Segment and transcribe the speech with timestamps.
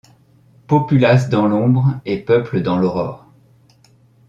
[0.65, 3.27] Populace dans l’ombre et peuple dans l’aurore;